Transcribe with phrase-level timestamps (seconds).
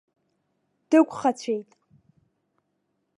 [0.89, 1.69] Дықәхацәеит.